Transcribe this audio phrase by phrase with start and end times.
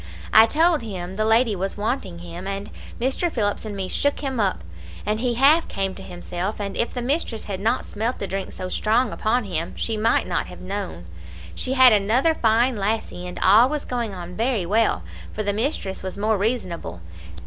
[0.33, 3.31] I told him the lady was wanting him, and Mr.
[3.31, 4.63] Phillips and me shook him up;
[5.05, 8.51] and he half came to himself; and if the mistress had not smelt the drink
[8.51, 11.05] so strong upon him, she might not have known.
[11.53, 15.03] She had another fine lassie, and all was going on very well,
[15.33, 17.01] for the mistress was more reasonable.